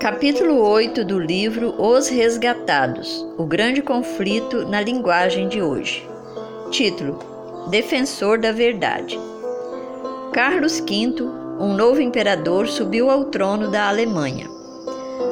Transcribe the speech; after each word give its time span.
Capítulo 0.00 0.60
8 0.60 1.04
do 1.06 1.18
livro 1.18 1.74
Os 1.78 2.08
Resgatados 2.08 3.26
O 3.38 3.44
Grande 3.44 3.80
Conflito 3.80 4.68
na 4.68 4.80
Linguagem 4.80 5.48
de 5.48 5.62
Hoje. 5.62 6.06
Título: 6.70 7.18
Defensor 7.70 8.38
da 8.38 8.52
Verdade. 8.52 9.18
Carlos 10.34 10.80
V, 10.80 11.22
um 11.58 11.72
novo 11.74 12.02
imperador, 12.02 12.68
subiu 12.68 13.10
ao 13.10 13.24
trono 13.24 13.70
da 13.70 13.88
Alemanha. 13.88 14.46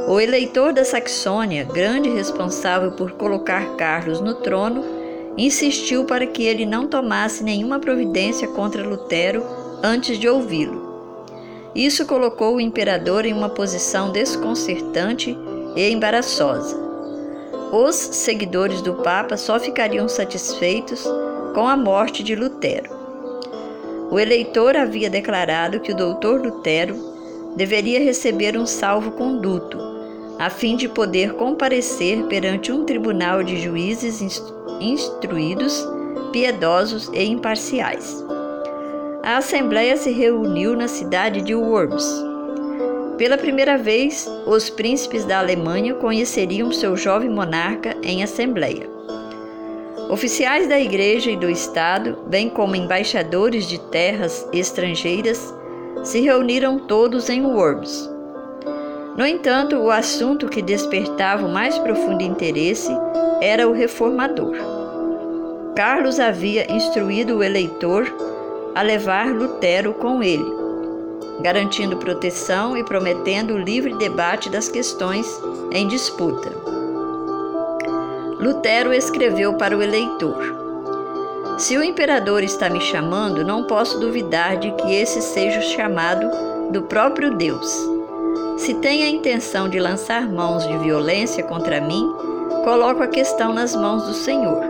O 0.08 0.18
eleitor 0.18 0.72
da 0.72 0.84
Saxônia, 0.84 1.64
grande 1.64 2.08
responsável 2.08 2.92
por 2.92 3.12
colocar 3.12 3.76
Carlos 3.76 4.20
no 4.20 4.34
trono, 4.34 4.82
insistiu 5.36 6.06
para 6.06 6.26
que 6.26 6.42
ele 6.42 6.64
não 6.64 6.86
tomasse 6.86 7.44
nenhuma 7.44 7.78
providência 7.78 8.48
contra 8.48 8.82
Lutero 8.82 9.44
antes 9.82 10.18
de 10.18 10.26
ouvi-lo. 10.26 10.83
Isso 11.74 12.06
colocou 12.06 12.54
o 12.54 12.60
imperador 12.60 13.26
em 13.26 13.32
uma 13.32 13.48
posição 13.48 14.12
desconcertante 14.12 15.36
e 15.74 15.90
embaraçosa. 15.90 16.78
Os 17.72 17.96
seguidores 17.96 18.80
do 18.80 18.94
Papa 18.94 19.36
só 19.36 19.58
ficariam 19.58 20.08
satisfeitos 20.08 21.04
com 21.52 21.66
a 21.66 21.76
morte 21.76 22.22
de 22.22 22.36
Lutero. 22.36 22.90
O 24.08 24.20
eleitor 24.20 24.76
havia 24.76 25.10
declarado 25.10 25.80
que 25.80 25.90
o 25.90 25.96
doutor 25.96 26.40
Lutero 26.40 26.94
deveria 27.56 27.98
receber 27.98 28.56
um 28.56 28.66
salvo-conduto, 28.66 29.76
a 30.38 30.48
fim 30.50 30.76
de 30.76 30.88
poder 30.88 31.34
comparecer 31.34 32.24
perante 32.26 32.70
um 32.70 32.84
tribunal 32.84 33.42
de 33.42 33.56
juízes 33.56 34.20
instruídos, 34.80 35.84
piedosos 36.32 37.10
e 37.12 37.24
imparciais 37.24 38.23
a 39.24 39.38
Assembleia 39.38 39.96
se 39.96 40.10
reuniu 40.10 40.76
na 40.76 40.86
cidade 40.86 41.40
de 41.40 41.54
Worms. 41.54 42.04
Pela 43.16 43.38
primeira 43.38 43.78
vez, 43.78 44.30
os 44.46 44.68
príncipes 44.68 45.24
da 45.24 45.38
Alemanha 45.38 45.94
conheceriam 45.94 46.70
seu 46.70 46.94
jovem 46.94 47.30
monarca 47.30 47.96
em 48.02 48.22
Assembleia. 48.22 48.86
Oficiais 50.10 50.68
da 50.68 50.78
Igreja 50.78 51.30
e 51.30 51.36
do 51.36 51.48
Estado, 51.48 52.18
bem 52.26 52.50
como 52.50 52.76
embaixadores 52.76 53.66
de 53.66 53.80
terras 53.88 54.46
estrangeiras, 54.52 55.54
se 56.02 56.20
reuniram 56.20 56.80
todos 56.80 57.30
em 57.30 57.46
Worms. 57.46 58.10
No 59.16 59.26
entanto, 59.26 59.76
o 59.76 59.90
assunto 59.90 60.48
que 60.48 60.60
despertava 60.60 61.46
o 61.46 61.50
mais 61.50 61.78
profundo 61.78 62.22
interesse 62.22 62.90
era 63.40 63.66
o 63.66 63.72
reformador. 63.72 64.54
Carlos 65.74 66.20
havia 66.20 66.70
instruído 66.70 67.38
o 67.38 67.42
eleitor 67.42 68.33
a 68.74 68.82
levar 68.82 69.32
Lutero 69.32 69.94
com 69.94 70.22
ele, 70.22 70.50
garantindo 71.40 71.96
proteção 71.96 72.76
e 72.76 72.84
prometendo 72.84 73.54
o 73.54 73.58
livre 73.58 73.94
debate 73.94 74.50
das 74.50 74.68
questões 74.68 75.26
em 75.70 75.86
disputa. 75.86 76.50
Lutero 78.40 78.92
escreveu 78.92 79.54
para 79.54 79.76
o 79.76 79.82
eleitor: 79.82 80.36
Se 81.56 81.76
o 81.76 81.84
imperador 81.84 82.42
está 82.42 82.68
me 82.68 82.80
chamando, 82.80 83.44
não 83.44 83.64
posso 83.64 83.98
duvidar 84.00 84.56
de 84.56 84.72
que 84.72 84.92
esse 84.92 85.22
seja 85.22 85.60
o 85.60 85.62
chamado 85.62 86.28
do 86.70 86.82
próprio 86.82 87.34
Deus. 87.34 87.94
Se 88.56 88.74
tem 88.74 89.02
a 89.02 89.08
intenção 89.08 89.68
de 89.68 89.80
lançar 89.80 90.28
mãos 90.28 90.66
de 90.66 90.76
violência 90.78 91.42
contra 91.42 91.80
mim, 91.80 92.08
coloco 92.64 93.02
a 93.02 93.08
questão 93.08 93.52
nas 93.52 93.74
mãos 93.74 94.04
do 94.04 94.14
Senhor. 94.14 94.62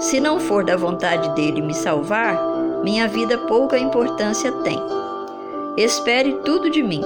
Se 0.00 0.20
não 0.20 0.38
for 0.38 0.64
da 0.64 0.76
vontade 0.76 1.34
dele 1.34 1.62
me 1.62 1.74
salvar, 1.74 2.38
minha 2.82 3.08
vida 3.08 3.38
pouca 3.38 3.78
importância 3.78 4.52
tem. 4.52 4.80
Espere 5.76 6.32
tudo 6.44 6.70
de 6.70 6.82
mim, 6.82 7.02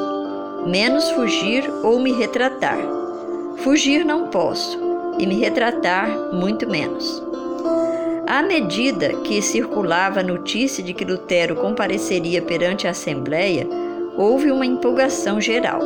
menos 0.67 1.11
fugir 1.11 1.69
ou 1.83 1.99
me 1.99 2.13
retratar. 2.13 2.79
Fugir 3.59 4.05
não 4.05 4.29
posso, 4.29 4.79
e 5.19 5.27
me 5.27 5.39
retratar 5.39 6.09
muito 6.33 6.69
menos. 6.69 7.23
À 8.27 8.43
medida 8.43 9.15
que 9.25 9.43
circulava 9.43 10.21
a 10.21 10.25
notícia 10.25 10.83
de 10.83 10.95
que 10.95 11.05
Lutero 11.05 11.57
compareceria 11.57 12.41
perante 12.41 12.87
a 12.87 12.91
Assembleia, 12.91 13.67
houve 14.17 14.51
uma 14.53 14.65
empolgação 14.65 15.41
geral. 15.41 15.81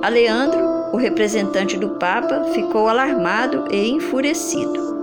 Aleandro, 0.00 0.60
o 0.92 0.96
representante 0.96 1.76
do 1.76 1.90
Papa, 1.90 2.44
ficou 2.54 2.88
alarmado 2.88 3.64
e 3.70 3.90
enfurecido 3.90 4.99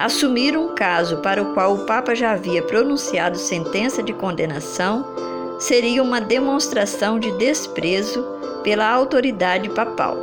assumir 0.00 0.56
um 0.56 0.74
caso 0.74 1.18
para 1.18 1.42
o 1.42 1.52
qual 1.52 1.74
o 1.74 1.84
Papa 1.84 2.14
já 2.14 2.32
havia 2.32 2.62
pronunciado 2.62 3.36
sentença 3.36 4.02
de 4.02 4.14
condenação 4.14 5.04
seria 5.58 6.02
uma 6.02 6.22
demonstração 6.22 7.18
de 7.18 7.30
desprezo 7.32 8.24
pela 8.64 8.90
autoridade 8.90 9.68
papal. 9.68 10.16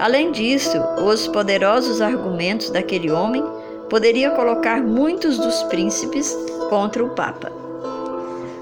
Além 0.00 0.32
disso, 0.32 0.76
os 1.00 1.28
poderosos 1.28 2.00
argumentos 2.00 2.68
daquele 2.70 3.12
homem 3.12 3.44
poderia 3.88 4.32
colocar 4.32 4.82
muitos 4.82 5.38
dos 5.38 5.62
príncipes 5.64 6.36
contra 6.68 7.04
o 7.04 7.10
Papa. 7.10 7.52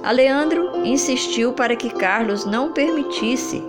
Aleandro 0.02 0.84
insistiu 0.84 1.54
para 1.54 1.74
que 1.74 1.88
Carlos 1.88 2.44
não 2.44 2.70
permitisse 2.70 3.64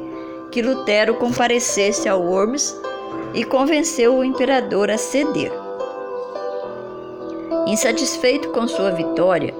que 0.51 0.61
Lutero 0.61 1.15
comparecesse 1.15 2.09
ao 2.09 2.21
Worms 2.21 2.77
e 3.33 3.45
convenceu 3.45 4.17
o 4.17 4.25
imperador 4.25 4.91
a 4.91 4.97
ceder. 4.97 5.66
Insatisfeito 7.67 8.47
com 8.51 8.66
sua 8.66 8.91
vitória, 8.91 9.53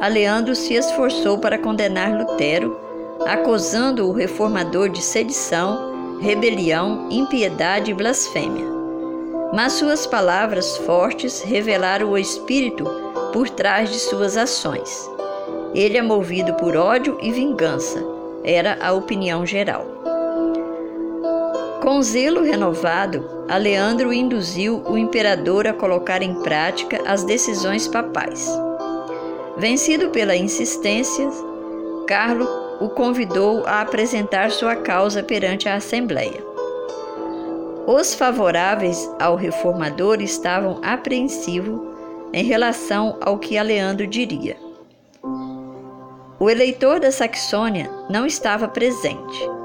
Aleandro 0.00 0.56
se 0.56 0.72
esforçou 0.72 1.36
para 1.36 1.58
condenar 1.58 2.10
Lutero, 2.16 2.80
acusando 3.26 4.08
o 4.08 4.12
reformador 4.12 4.88
de 4.88 5.02
sedição, 5.02 6.18
rebelião, 6.20 7.06
impiedade 7.10 7.90
e 7.90 7.94
blasfêmia. 7.94 8.64
Mas 9.52 9.74
suas 9.74 10.06
palavras 10.06 10.78
fortes 10.78 11.42
revelaram 11.42 12.12
o 12.12 12.16
espírito 12.16 12.84
por 13.30 13.50
trás 13.50 13.90
de 13.90 13.98
suas 13.98 14.34
ações. 14.34 15.06
Ele 15.74 15.98
é 15.98 16.02
movido 16.02 16.54
por 16.54 16.78
ódio 16.78 17.18
e 17.20 17.30
vingança, 17.30 18.02
era 18.42 18.78
a 18.80 18.94
opinião 18.94 19.44
geral. 19.44 19.97
Com 21.82 22.02
zelo 22.02 22.42
renovado, 22.42 23.46
Aleandro 23.48 24.12
induziu 24.12 24.82
o 24.88 24.98
imperador 24.98 25.66
a 25.66 25.72
colocar 25.72 26.22
em 26.22 26.34
prática 26.42 27.00
as 27.06 27.22
decisões 27.22 27.86
papais. 27.86 28.48
Vencido 29.56 30.10
pela 30.10 30.34
insistência, 30.34 31.28
Carlo 32.06 32.48
o 32.80 32.88
convidou 32.88 33.64
a 33.64 33.80
apresentar 33.80 34.50
sua 34.50 34.74
causa 34.74 35.22
perante 35.22 35.68
a 35.68 35.76
Assembleia. 35.76 36.42
Os 37.86 38.12
favoráveis 38.12 39.08
ao 39.20 39.36
reformador 39.36 40.20
estavam 40.20 40.80
apreensivos 40.82 41.80
em 42.32 42.44
relação 42.44 43.16
ao 43.20 43.38
que 43.38 43.56
Aleandro 43.56 44.06
diria. 44.06 44.56
O 46.40 46.50
eleitor 46.50 46.98
da 47.00 47.10
Saxônia 47.10 47.90
não 48.10 48.26
estava 48.26 48.68
presente 48.68 49.57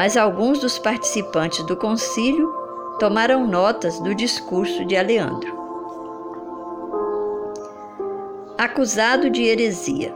mas 0.00 0.16
alguns 0.16 0.60
dos 0.60 0.78
participantes 0.78 1.62
do 1.66 1.76
concílio 1.76 2.50
tomaram 2.98 3.46
notas 3.46 4.00
do 4.00 4.14
discurso 4.14 4.82
de 4.86 4.96
Aleandro. 4.96 5.54
Acusado 8.56 9.28
de 9.28 9.42
heresia. 9.42 10.14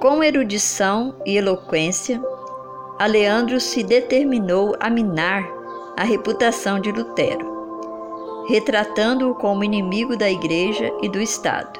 Com 0.00 0.24
erudição 0.24 1.14
e 1.26 1.36
eloquência, 1.36 2.18
Aleandro 2.98 3.60
se 3.60 3.82
determinou 3.82 4.74
a 4.80 4.88
minar 4.88 5.46
a 5.94 6.02
reputação 6.02 6.80
de 6.80 6.90
Lutero, 6.90 8.46
retratando-o 8.48 9.34
como 9.34 9.64
inimigo 9.64 10.16
da 10.16 10.30
Igreja 10.30 10.90
e 11.02 11.10
do 11.10 11.20
Estado. 11.20 11.78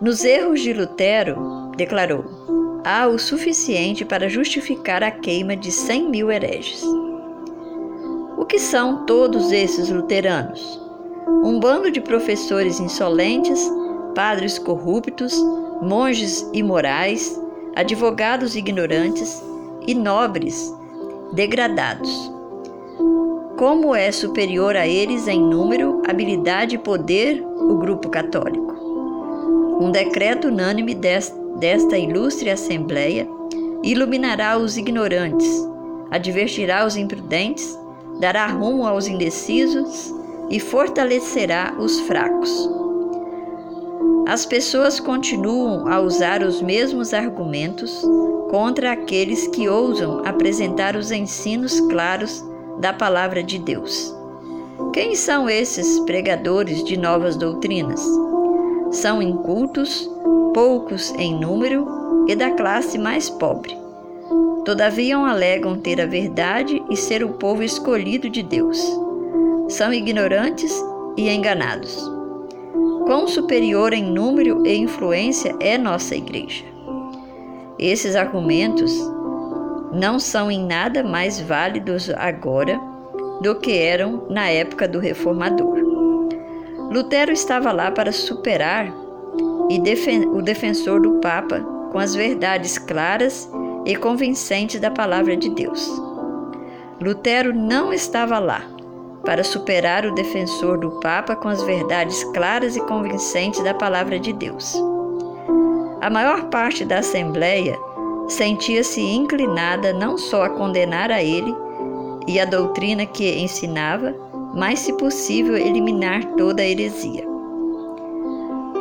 Nos 0.00 0.22
erros 0.22 0.60
de 0.60 0.72
Lutero, 0.72 1.72
declarou: 1.76 2.41
há 2.84 3.06
o 3.06 3.18
suficiente 3.18 4.04
para 4.04 4.28
justificar 4.28 5.02
a 5.02 5.10
queima 5.10 5.56
de 5.56 5.70
cem 5.70 6.08
mil 6.08 6.30
hereges. 6.30 6.82
O 8.36 8.44
que 8.44 8.58
são 8.58 9.06
todos 9.06 9.52
esses 9.52 9.88
luteranos? 9.88 10.80
Um 11.44 11.60
bando 11.60 11.90
de 11.90 12.00
professores 12.00 12.80
insolentes, 12.80 13.60
padres 14.14 14.58
corruptos, 14.58 15.34
monges 15.80 16.48
imorais, 16.52 17.40
advogados 17.74 18.56
ignorantes 18.56 19.42
e 19.86 19.94
nobres 19.94 20.72
degradados. 21.32 22.30
Como 23.56 23.94
é 23.94 24.10
superior 24.10 24.76
a 24.76 24.88
eles 24.88 25.28
em 25.28 25.40
número, 25.40 26.02
habilidade 26.08 26.74
e 26.74 26.78
poder 26.78 27.42
o 27.42 27.76
grupo 27.76 28.08
católico? 28.08 28.72
Um 29.80 29.90
decreto 29.90 30.48
unânime 30.48 30.94
desta 30.94 31.41
desta 31.62 31.96
ilustre 31.96 32.50
Assembleia 32.50 33.28
iluminará 33.84 34.58
os 34.58 34.76
ignorantes, 34.76 35.48
advertirá 36.10 36.84
os 36.84 36.96
imprudentes, 36.96 37.78
dará 38.18 38.48
rumo 38.48 38.84
aos 38.84 39.06
indecisos 39.06 40.12
e 40.50 40.58
fortalecerá 40.58 41.72
os 41.78 42.00
fracos. 42.00 42.68
as 44.26 44.44
pessoas 44.44 44.98
continuam 44.98 45.86
a 45.86 46.00
usar 46.00 46.42
os 46.42 46.60
mesmos 46.60 47.14
argumentos 47.14 48.02
contra 48.50 48.90
aqueles 48.90 49.46
que 49.46 49.68
ousam 49.68 50.20
apresentar 50.24 50.96
os 50.96 51.12
ensinos 51.12 51.78
claros 51.82 52.44
da 52.80 52.92
Palavra 52.92 53.40
de 53.40 53.60
Deus. 53.60 54.12
Quem 54.92 55.14
são 55.14 55.48
esses 55.48 56.00
pregadores 56.00 56.82
de 56.82 56.96
novas 56.96 57.36
doutrinas? 57.36 58.04
São 58.92 59.22
incultos, 59.22 60.08
poucos 60.52 61.12
em 61.12 61.34
número 61.34 62.26
e 62.28 62.36
da 62.36 62.50
classe 62.50 62.98
mais 62.98 63.30
pobre. 63.30 63.74
Todavia 64.66 65.16
alegam 65.16 65.78
ter 65.78 65.98
a 65.98 66.06
verdade 66.06 66.80
e 66.90 66.96
ser 66.96 67.24
o 67.24 67.30
povo 67.30 67.62
escolhido 67.62 68.28
de 68.28 68.42
Deus. 68.42 68.78
São 69.68 69.94
ignorantes 69.94 70.72
e 71.16 71.30
enganados. 71.30 71.98
Quão 73.06 73.26
superior 73.26 73.94
em 73.94 74.04
número 74.04 74.64
e 74.66 74.76
influência 74.76 75.56
é 75.58 75.78
nossa 75.78 76.14
igreja? 76.14 76.64
Esses 77.78 78.14
argumentos 78.14 78.92
não 79.92 80.18
são 80.18 80.50
em 80.50 80.64
nada 80.66 81.02
mais 81.02 81.40
válidos 81.40 82.10
agora 82.10 82.78
do 83.40 83.54
que 83.56 83.72
eram 83.72 84.26
na 84.28 84.48
época 84.48 84.86
do 84.86 84.98
reformador. 84.98 85.81
Lutero 86.92 87.32
estava 87.32 87.72
lá 87.72 87.90
para 87.90 88.12
superar 88.12 88.92
o 90.30 90.42
defensor 90.42 91.00
do 91.00 91.12
Papa 91.20 91.60
com 91.90 91.98
as 91.98 92.14
verdades 92.14 92.76
claras 92.76 93.50
e 93.86 93.96
convincentes 93.96 94.78
da 94.78 94.90
palavra 94.90 95.34
de 95.34 95.48
Deus. 95.48 95.90
Lutero 97.00 97.54
não 97.54 97.94
estava 97.94 98.38
lá 98.38 98.62
para 99.24 99.42
superar 99.42 100.04
o 100.04 100.14
defensor 100.14 100.78
do 100.78 101.00
Papa 101.00 101.34
com 101.34 101.48
as 101.48 101.62
verdades 101.62 102.22
claras 102.24 102.76
e 102.76 102.80
convincentes 102.82 103.64
da 103.64 103.72
palavra 103.72 104.20
de 104.20 104.34
Deus. 104.34 104.76
A 106.02 106.10
maior 106.10 106.50
parte 106.50 106.84
da 106.84 106.98
Assembleia 106.98 107.74
sentia-se 108.28 109.00
inclinada 109.00 109.94
não 109.94 110.18
só 110.18 110.42
a 110.42 110.50
condenar 110.50 111.10
a 111.10 111.22
ele 111.22 111.54
e 112.26 112.38
a 112.38 112.44
doutrina 112.44 113.06
que 113.06 113.38
ensinava, 113.38 114.14
mas, 114.54 114.80
se 114.80 114.92
possível, 114.94 115.56
eliminar 115.56 116.24
toda 116.36 116.62
a 116.62 116.66
heresia. 116.66 117.24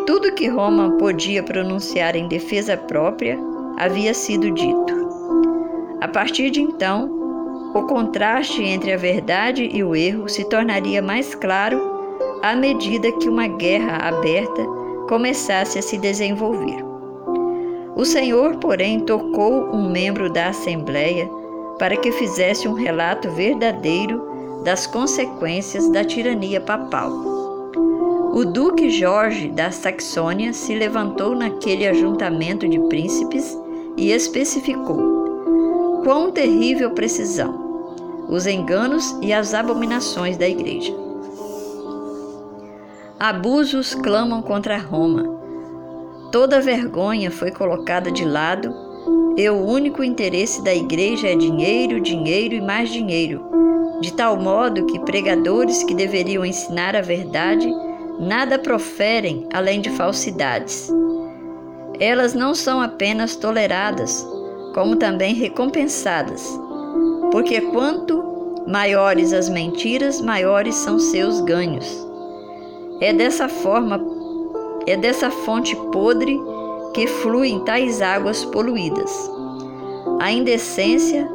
Tudo 0.05 0.33
que 0.33 0.47
Roma 0.47 0.91
podia 0.97 1.41
pronunciar 1.43 2.15
em 2.15 2.27
defesa 2.27 2.75
própria 2.75 3.39
havia 3.77 4.13
sido 4.13 4.51
dito. 4.51 5.01
A 6.01 6.07
partir 6.07 6.49
de 6.49 6.61
então, 6.61 7.09
o 7.73 7.83
contraste 7.83 8.61
entre 8.61 8.91
a 8.91 8.97
verdade 8.97 9.69
e 9.71 9.83
o 9.83 9.95
erro 9.95 10.27
se 10.27 10.43
tornaria 10.49 11.01
mais 11.01 11.33
claro 11.33 11.79
à 12.41 12.55
medida 12.55 13.11
que 13.13 13.29
uma 13.29 13.47
guerra 13.47 13.97
aberta 13.97 14.65
começasse 15.07 15.77
a 15.77 15.81
se 15.81 15.97
desenvolver. 15.97 16.83
O 17.95 18.03
Senhor, 18.03 18.57
porém, 18.57 18.99
tocou 19.01 19.73
um 19.73 19.89
membro 19.89 20.29
da 20.29 20.47
Assembleia 20.47 21.29
para 21.77 21.95
que 21.95 22.11
fizesse 22.11 22.67
um 22.67 22.73
relato 22.73 23.29
verdadeiro 23.31 24.30
das 24.63 24.85
consequências 24.87 25.89
da 25.89 26.03
tirania 26.03 26.61
papal. 26.61 27.11
O 28.33 28.45
Duque 28.45 28.89
Jorge 28.89 29.49
da 29.49 29.71
Saxônia 29.71 30.53
se 30.53 30.73
levantou 30.73 31.35
naquele 31.35 31.87
ajuntamento 31.87 32.67
de 32.67 32.79
príncipes 32.87 33.57
e 33.97 34.11
especificou: 34.11 36.01
quão 36.03 36.31
terrível 36.31 36.91
precisão! 36.91 37.69
Os 38.29 38.47
enganos 38.47 39.17
e 39.21 39.33
as 39.33 39.53
abominações 39.53 40.37
da 40.37 40.47
Igreja. 40.47 40.93
Abusos 43.19 43.93
clamam 43.93 44.41
contra 44.41 44.77
Roma 44.77 45.41
Toda 46.31 46.61
vergonha 46.61 47.29
foi 47.29 47.51
colocada 47.51 48.09
de 48.09 48.23
lado 48.23 48.73
e 49.35 49.49
o 49.49 49.65
único 49.65 50.01
interesse 50.01 50.63
da 50.63 50.73
igreja 50.73 51.27
é 51.27 51.35
dinheiro, 51.35 51.99
dinheiro 51.99 52.55
e 52.55 52.61
mais 52.61 52.89
dinheiro, 52.89 53.43
de 54.01 54.11
tal 54.13 54.35
modo 54.35 54.85
que 54.87 54.99
pregadores 54.99 55.83
que 55.83 55.93
deveriam 55.93 56.43
ensinar 56.43 56.95
a 56.95 57.01
verdade 57.01 57.71
nada 58.19 58.59
proferem 58.59 59.47
além 59.53 59.79
de 59.79 59.89
falsidades. 59.91 60.91
Elas 61.99 62.33
não 62.33 62.55
são 62.55 62.81
apenas 62.81 63.35
toleradas, 63.35 64.27
como 64.73 64.95
também 64.95 65.35
recompensadas, 65.35 66.47
porque 67.31 67.61
quanto 67.61 68.63
maiores 68.67 69.33
as 69.33 69.47
mentiras, 69.47 70.19
maiores 70.19 70.75
são 70.75 70.99
seus 70.99 71.39
ganhos. 71.41 72.07
É 72.99 73.13
dessa 73.13 73.47
forma 73.47 73.99
é 74.87 74.97
dessa 74.97 75.29
fonte 75.29 75.75
podre 75.91 76.39
que 76.93 77.05
fluem 77.05 77.63
tais 77.63 78.01
águas 78.01 78.43
poluídas. 78.45 79.11
A 80.19 80.31
indecência 80.31 81.29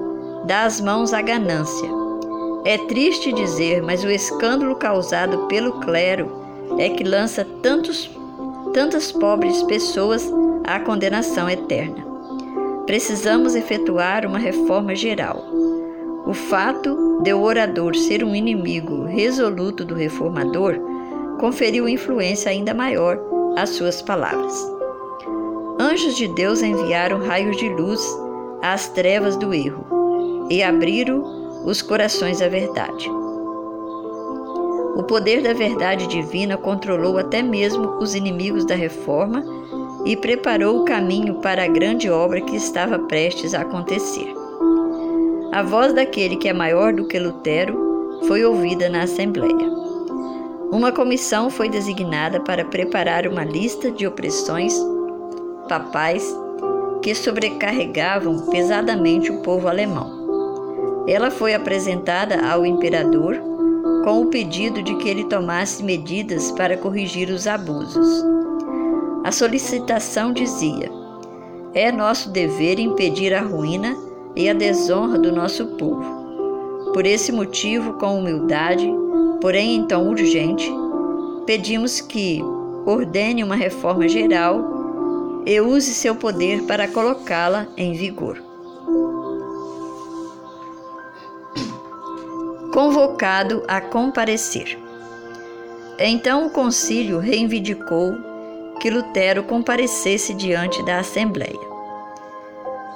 dá 0.44 0.64
as 0.64 0.80
mãos 0.80 1.12
à 1.12 1.22
ganância. 1.22 2.05
É 2.66 2.76
triste 2.78 3.32
dizer, 3.32 3.80
mas 3.80 4.02
o 4.02 4.10
escândalo 4.10 4.74
causado 4.74 5.46
pelo 5.46 5.74
clero 5.78 6.32
é 6.76 6.88
que 6.88 7.04
lança 7.04 7.46
tantos, 7.62 8.10
tantas 8.74 9.12
pobres 9.12 9.62
pessoas 9.62 10.28
à 10.64 10.80
condenação 10.80 11.48
eterna. 11.48 12.04
Precisamos 12.84 13.54
efetuar 13.54 14.26
uma 14.26 14.40
reforma 14.40 14.96
geral. 14.96 15.44
O 16.26 16.34
fato 16.34 17.20
de 17.22 17.32
o 17.32 17.40
orador 17.40 17.94
ser 17.94 18.24
um 18.24 18.34
inimigo 18.34 19.04
resoluto 19.04 19.84
do 19.84 19.94
reformador 19.94 20.74
conferiu 21.38 21.88
influência 21.88 22.50
ainda 22.50 22.74
maior 22.74 23.16
as 23.56 23.70
suas 23.70 24.02
palavras. 24.02 24.52
Anjos 25.78 26.16
de 26.16 26.26
Deus 26.26 26.62
enviaram 26.62 27.24
raios 27.24 27.56
de 27.58 27.68
luz 27.68 28.04
às 28.60 28.88
trevas 28.88 29.36
do 29.36 29.54
erro 29.54 29.86
e 30.50 30.64
abriram 30.64 31.35
os 31.66 31.82
corações 31.82 32.40
à 32.40 32.48
verdade. 32.48 33.10
O 34.96 35.02
poder 35.02 35.42
da 35.42 35.52
verdade 35.52 36.06
divina 36.06 36.56
controlou 36.56 37.18
até 37.18 37.42
mesmo 37.42 37.98
os 37.98 38.14
inimigos 38.14 38.64
da 38.64 38.74
reforma 38.74 39.44
e 40.06 40.16
preparou 40.16 40.80
o 40.80 40.84
caminho 40.84 41.34
para 41.42 41.64
a 41.64 41.68
grande 41.68 42.08
obra 42.08 42.40
que 42.40 42.56
estava 42.56 43.00
prestes 43.00 43.52
a 43.52 43.62
acontecer. 43.62 44.32
A 45.52 45.62
voz 45.62 45.92
daquele 45.92 46.36
que 46.36 46.48
é 46.48 46.52
maior 46.52 46.92
do 46.92 47.06
que 47.08 47.18
Lutero 47.18 48.20
foi 48.28 48.44
ouvida 48.44 48.88
na 48.88 49.02
Assembleia. 49.02 49.68
Uma 50.70 50.92
comissão 50.92 51.50
foi 51.50 51.68
designada 51.68 52.40
para 52.40 52.64
preparar 52.64 53.26
uma 53.26 53.44
lista 53.44 53.90
de 53.90 54.06
opressões 54.06 54.74
papais 55.68 56.24
que 57.02 57.14
sobrecarregavam 57.14 58.46
pesadamente 58.46 59.30
o 59.30 59.42
povo 59.42 59.68
alemão. 59.68 60.15
Ela 61.06 61.30
foi 61.30 61.54
apresentada 61.54 62.40
ao 62.44 62.66
imperador 62.66 63.36
com 64.04 64.22
o 64.22 64.26
pedido 64.26 64.82
de 64.82 64.94
que 64.96 65.08
ele 65.08 65.24
tomasse 65.24 65.82
medidas 65.82 66.50
para 66.52 66.76
corrigir 66.76 67.28
os 67.30 67.46
abusos. 67.46 68.24
A 69.24 69.32
solicitação 69.32 70.32
dizia: 70.32 70.90
É 71.74 71.90
nosso 71.90 72.30
dever 72.30 72.78
impedir 72.78 73.34
a 73.34 73.40
ruína 73.40 73.96
e 74.34 74.48
a 74.48 74.54
desonra 74.54 75.18
do 75.18 75.32
nosso 75.32 75.66
povo. 75.76 76.92
Por 76.92 77.04
esse 77.04 77.32
motivo, 77.32 77.94
com 77.94 78.18
humildade, 78.18 78.88
porém 79.40 79.76
então 79.76 80.08
urgente, 80.08 80.72
pedimos 81.44 82.00
que 82.00 82.40
ordene 82.84 83.42
uma 83.42 83.56
reforma 83.56 84.08
geral 84.08 85.42
e 85.44 85.60
use 85.60 85.92
seu 85.94 86.14
poder 86.14 86.62
para 86.62 86.88
colocá-la 86.88 87.66
em 87.76 87.92
vigor. 87.92 88.45
Convocado 92.76 93.64
a 93.66 93.80
comparecer. 93.80 94.78
Então 95.98 96.46
o 96.46 96.50
concílio 96.50 97.18
reivindicou 97.18 98.14
que 98.78 98.90
Lutero 98.90 99.42
comparecesse 99.44 100.34
diante 100.34 100.84
da 100.84 100.98
Assembleia. 100.98 101.58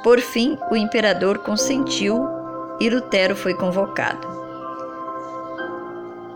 Por 0.02 0.20
fim, 0.20 0.58
o 0.70 0.76
imperador 0.76 1.38
consentiu 1.38 2.28
e 2.78 2.90
Lutero 2.90 3.34
foi 3.34 3.54
convocado. 3.54 4.28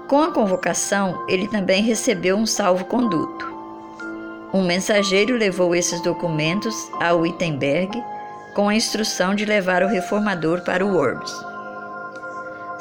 Com 0.08 0.22
a 0.22 0.32
convocação, 0.32 1.22
ele 1.28 1.46
também 1.46 1.82
recebeu 1.82 2.38
um 2.38 2.46
salvo-conduto. 2.46 3.46
Um 4.54 4.62
mensageiro 4.62 5.36
levou 5.36 5.74
esses 5.74 6.00
documentos 6.00 6.74
a 6.98 7.12
Wittenberg 7.12 7.90
com 8.54 8.70
a 8.70 8.74
instrução 8.74 9.34
de 9.34 9.44
levar 9.44 9.82
o 9.82 9.88
reformador 9.88 10.64
para 10.64 10.82
o 10.82 10.94
Worms. 10.96 11.53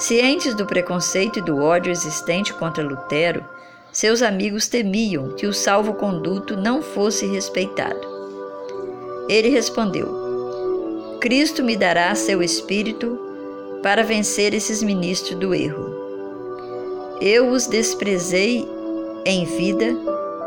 Cientes 0.03 0.53
do 0.53 0.65
preconceito 0.65 1.39
e 1.39 1.41
do 1.41 1.63
ódio 1.63 1.89
existente 1.89 2.53
contra 2.53 2.83
Lutero, 2.83 3.41
seus 3.89 4.21
amigos 4.21 4.67
temiam 4.67 5.29
que 5.29 5.47
o 5.47 5.53
salvo-conduto 5.53 6.57
não 6.57 6.81
fosse 6.81 7.25
respeitado. 7.25 8.01
Ele 9.29 9.47
respondeu: 9.47 11.17
Cristo 11.21 11.63
me 11.63 11.77
dará 11.77 12.13
seu 12.15 12.43
espírito 12.43 13.17
para 13.81 14.03
vencer 14.03 14.53
esses 14.53 14.83
ministros 14.83 15.39
do 15.39 15.55
erro. 15.55 15.95
Eu 17.21 17.47
os 17.47 17.65
desprezei 17.65 18.67
em 19.23 19.45
vida 19.45 19.95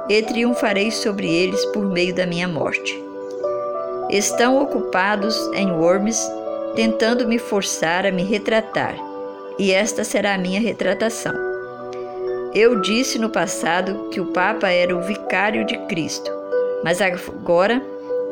e 0.06 0.22
triunfarei 0.22 0.90
sobre 0.90 1.34
eles 1.34 1.64
por 1.72 1.86
meio 1.86 2.14
da 2.14 2.26
minha 2.26 2.46
morte. 2.46 2.94
Estão 4.10 4.62
ocupados 4.62 5.34
em 5.54 5.72
Worms, 5.72 6.20
tentando 6.74 7.26
me 7.26 7.38
forçar 7.38 8.04
a 8.04 8.12
me 8.12 8.22
retratar, 8.22 9.15
e 9.58 9.72
esta 9.72 10.04
será 10.04 10.34
a 10.34 10.38
minha 10.38 10.60
retratação. 10.60 11.34
Eu 12.54 12.80
disse 12.80 13.18
no 13.18 13.28
passado 13.28 14.08
que 14.10 14.20
o 14.20 14.26
Papa 14.26 14.68
era 14.68 14.96
o 14.96 15.02
vicário 15.02 15.64
de 15.66 15.76
Cristo, 15.86 16.30
mas 16.82 17.00
agora 17.00 17.82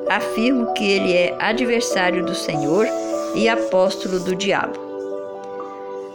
afirmo 0.08 0.72
que 0.74 0.84
ele 0.90 1.12
é 1.12 1.36
adversário 1.38 2.24
do 2.24 2.34
Senhor 2.34 2.86
e 3.34 3.48
apóstolo 3.48 4.20
do 4.20 4.34
diabo. 4.34 4.78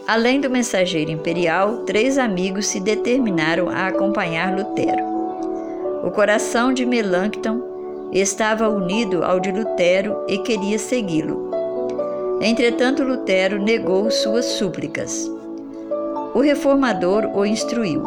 Além 0.06 0.40
do 0.40 0.50
mensageiro 0.50 1.10
imperial, 1.10 1.84
três 1.84 2.18
amigos 2.18 2.66
se 2.66 2.80
determinaram 2.80 3.68
a 3.68 3.86
acompanhar 3.86 4.56
Lutero. 4.56 5.04
O 6.02 6.10
coração 6.10 6.72
de 6.72 6.84
Melancton 6.84 7.62
estava 8.12 8.68
unido 8.68 9.22
ao 9.22 9.38
de 9.38 9.52
Lutero 9.52 10.24
e 10.26 10.38
queria 10.38 10.78
segui-lo. 10.78 11.49
Entretanto, 12.40 13.02
Lutero 13.02 13.60
negou 13.60 14.10
suas 14.10 14.46
súplicas. 14.46 15.30
O 16.32 16.40
reformador 16.40 17.26
o 17.36 17.44
instruiu: 17.44 18.02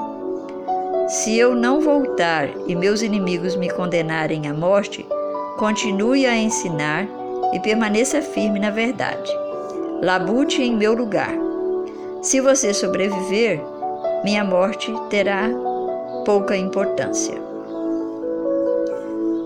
Se 1.08 1.38
eu 1.38 1.54
não 1.54 1.80
voltar 1.80 2.50
e 2.66 2.76
meus 2.76 3.04
inimigos 3.04 3.56
me 3.56 3.70
condenarem 3.70 4.48
à 4.48 4.54
morte, 4.54 5.06
continue 5.58 6.26
a 6.26 6.36
ensinar 6.36 7.08
e 7.54 7.60
permaneça 7.60 8.24
firme 8.24 8.60
na 8.60 8.72
verdade. 8.72 9.32
Labute 10.02 10.64
em 10.64 10.76
meu 10.76 10.96
lugar. 10.96 11.34
Se 12.24 12.42
você 12.42 12.74
sobreviver, 12.74 13.62
minha 14.24 14.44
morte 14.44 14.92
terá 15.12 15.48
pouca 16.26 16.58
importância. 16.58 17.36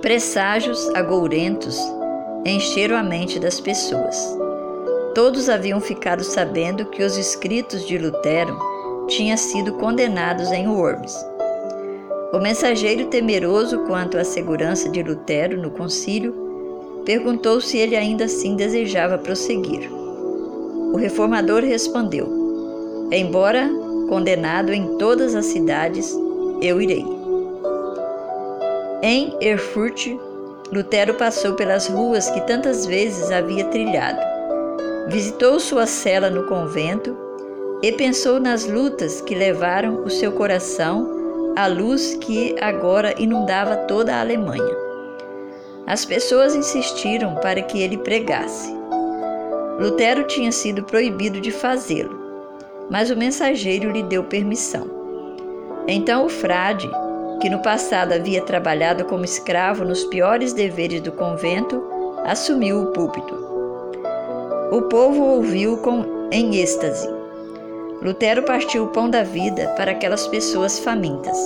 Presságios 0.02 0.88
agourentos 0.96 1.78
encheram 2.46 2.96
a 2.96 3.04
mente 3.04 3.38
das 3.38 3.60
pessoas. 3.60 4.47
Todos 5.18 5.50
haviam 5.50 5.82
ficado 5.82 6.24
sabendo 6.24 6.86
que 6.86 7.02
os 7.02 7.18
escritos 7.18 7.88
de 7.88 7.98
Lutero 7.98 8.56
tinham 9.08 9.36
sido 9.36 9.74
condenados 9.74 10.52
em 10.52 10.68
Worms. 10.68 11.12
O 12.32 12.38
mensageiro, 12.38 13.08
temeroso 13.08 13.80
quanto 13.88 14.16
à 14.16 14.24
segurança 14.24 14.88
de 14.88 15.02
Lutero 15.02 15.60
no 15.60 15.72
concílio, 15.72 16.36
perguntou 17.04 17.60
se 17.60 17.80
ele 17.80 17.96
ainda 17.96 18.26
assim 18.26 18.56
desejava 18.56 19.18
prosseguir. 19.18 19.92
O 19.92 20.98
reformador 20.98 21.64
respondeu: 21.64 23.08
Embora 23.12 23.72
condenado 24.08 24.72
em 24.72 25.00
todas 25.00 25.34
as 25.34 25.48
cidades, 25.48 26.16
eu 26.62 26.80
irei. 26.80 27.04
Em 29.02 29.36
Erfurt, 29.42 30.16
Lutero 30.72 31.16
passou 31.16 31.56
pelas 31.56 31.88
ruas 31.88 32.30
que 32.30 32.42
tantas 32.42 32.86
vezes 32.86 33.32
havia 33.32 33.66
trilhado. 33.66 34.27
Visitou 35.10 35.58
sua 35.58 35.86
cela 35.86 36.30
no 36.30 36.44
convento 36.48 37.18
e 37.82 37.94
pensou 37.94 38.42
nas 38.42 38.68
lutas 38.68 39.22
que 39.22 39.34
levaram 39.34 40.04
o 40.04 40.10
seu 40.10 40.34
coração 40.34 41.54
à 41.56 41.66
luz 41.66 42.16
que 42.16 42.54
agora 42.60 43.16
inundava 43.18 43.78
toda 43.78 44.14
a 44.14 44.20
Alemanha. 44.20 44.76
As 45.86 46.04
pessoas 46.04 46.54
insistiram 46.56 47.36
para 47.36 47.62
que 47.62 47.82
ele 47.82 47.98
pregasse. 48.00 48.76
Lutero 49.80 50.24
tinha 50.24 50.52
sido 50.52 50.84
proibido 50.84 51.40
de 51.40 51.52
fazê-lo, 51.52 52.20
mas 52.90 53.10
o 53.10 53.16
mensageiro 53.16 53.90
lhe 53.90 54.04
deu 54.04 54.26
permissão. 54.26 54.90
Então 55.88 56.26
o 56.26 56.30
frade, 56.30 56.90
que 57.40 57.50
no 57.50 57.62
passado 57.62 58.12
havia 58.12 58.42
trabalhado 58.42 59.06
como 59.06 59.24
escravo 59.24 59.86
nos 59.86 60.04
piores 60.04 60.52
deveres 60.52 61.00
do 61.00 61.14
convento, 61.14 61.82
assumiu 62.26 62.82
o 62.82 62.88
púlpito. 62.88 63.57
O 64.70 64.82
povo 64.82 65.24
ouviu 65.24 65.78
com, 65.78 66.04
em 66.30 66.58
êxtase. 66.58 67.10
Lutero 68.02 68.44
partiu 68.44 68.84
o 68.84 68.88
pão 68.88 69.10
da 69.10 69.24
vida 69.24 69.74
para 69.78 69.92
aquelas 69.92 70.28
pessoas 70.28 70.78
famintas. 70.78 71.38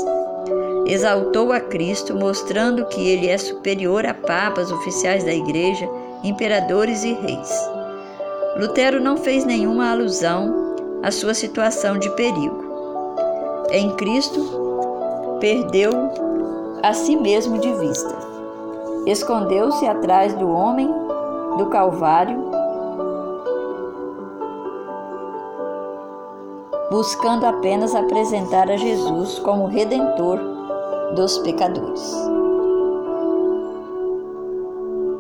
Exaltou 0.87 1.51
a 1.51 1.59
Cristo, 1.59 2.15
mostrando 2.15 2.85
que 2.87 3.07
ele 3.09 3.27
é 3.27 3.37
superior 3.37 4.07
a 4.07 4.13
papas, 4.15 4.71
oficiais 4.71 5.23
da 5.23 5.31
igreja, 5.31 5.87
imperadores 6.23 7.03
e 7.03 7.13
reis. 7.13 7.69
Lutero 8.57 8.99
não 8.99 9.15
fez 9.15 9.45
nenhuma 9.45 9.91
alusão 9.91 10.75
à 11.03 11.11
sua 11.11 11.35
situação 11.35 11.99
de 11.99 12.09
perigo. 12.15 12.65
Em 13.71 13.95
Cristo, 13.97 15.37
perdeu 15.39 15.91
a 16.81 16.91
si 16.91 17.15
mesmo 17.15 17.59
de 17.59 17.71
vista. 17.75 18.15
Escondeu-se 19.05 19.85
atrás 19.85 20.33
do 20.33 20.49
homem 20.49 20.91
do 21.57 21.67
Calvário, 21.67 22.60
buscando 26.91 27.47
apenas 27.47 27.95
apresentar 27.95 28.69
a 28.69 28.77
Jesus 28.77 29.39
como 29.39 29.69
redentor 29.69 30.41
dos 31.15 31.39
pecadores. 31.39 32.13